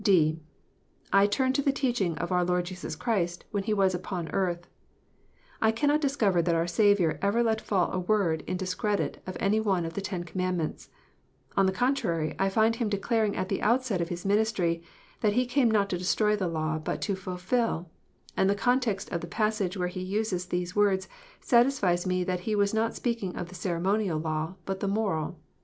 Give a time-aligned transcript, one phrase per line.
[0.03, 0.41] (d)
[1.13, 4.67] I turn to the teaching of our Lord Jesus Christ when He was upon earth.
[5.61, 9.59] I cannot discover that our Saviour ever let fall a word in discredit of any
[9.59, 10.89] one of the Ten Commandments.
[11.55, 14.81] On the contrary, I find Him declaring at the outset of His ministry,"
[15.21, 17.87] that He came not to destroy the law but to fulfil,"
[18.35, 21.07] and the context of the passage where He uses these words,
[21.41, 25.37] satisfies me that He was not speaking of the ceremonial law, but the moral.